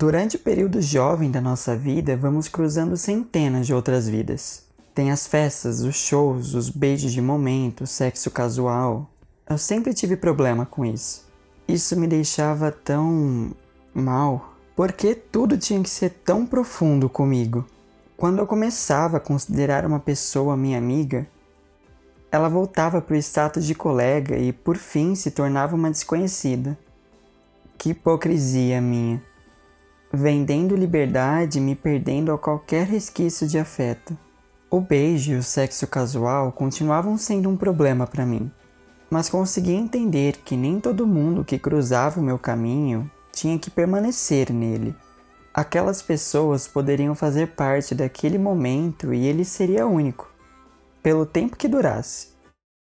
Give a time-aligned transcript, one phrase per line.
[0.00, 4.62] Durante o período jovem da nossa vida, vamos cruzando centenas de outras vidas.
[4.94, 9.10] Tem as festas, os shows, os beijos de momento, o sexo casual.
[9.50, 11.26] Eu sempre tive problema com isso.
[11.66, 13.50] Isso me deixava tão
[13.92, 14.54] mal.
[14.76, 17.66] Porque tudo tinha que ser tão profundo comigo?
[18.16, 21.26] Quando eu começava a considerar uma pessoa minha amiga,
[22.30, 26.78] ela voltava para o status de colega e por fim se tornava uma desconhecida.
[27.76, 29.20] Que hipocrisia minha!
[30.10, 34.16] Vendendo liberdade, me perdendo a qualquer resquício de afeto.
[34.70, 38.50] O beijo e o sexo casual continuavam sendo um problema para mim,
[39.10, 44.50] mas consegui entender que nem todo mundo que cruzava o meu caminho tinha que permanecer
[44.50, 44.96] nele.
[45.52, 50.30] Aquelas pessoas poderiam fazer parte daquele momento e ele seria único,
[51.02, 52.28] pelo tempo que durasse.